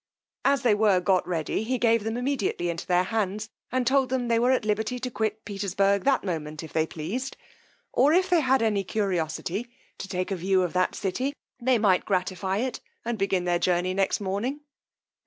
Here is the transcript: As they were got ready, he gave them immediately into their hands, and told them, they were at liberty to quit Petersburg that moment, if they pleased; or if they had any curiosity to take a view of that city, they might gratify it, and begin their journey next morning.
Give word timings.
As 0.43 0.63
they 0.63 0.73
were 0.73 0.99
got 0.99 1.27
ready, 1.27 1.61
he 1.61 1.77
gave 1.77 2.03
them 2.03 2.17
immediately 2.17 2.71
into 2.71 2.87
their 2.87 3.03
hands, 3.03 3.49
and 3.71 3.85
told 3.85 4.09
them, 4.09 4.29
they 4.29 4.39
were 4.39 4.49
at 4.49 4.65
liberty 4.65 4.97
to 4.97 5.11
quit 5.11 5.45
Petersburg 5.45 6.05
that 6.05 6.23
moment, 6.23 6.63
if 6.63 6.73
they 6.73 6.87
pleased; 6.87 7.37
or 7.93 8.11
if 8.11 8.27
they 8.27 8.39
had 8.41 8.63
any 8.63 8.83
curiosity 8.83 9.69
to 9.99 10.07
take 10.07 10.31
a 10.31 10.35
view 10.35 10.63
of 10.63 10.73
that 10.73 10.95
city, 10.95 11.35
they 11.61 11.77
might 11.77 12.03
gratify 12.05 12.57
it, 12.57 12.79
and 13.05 13.19
begin 13.19 13.43
their 13.43 13.59
journey 13.59 13.93
next 13.93 14.19
morning. 14.19 14.61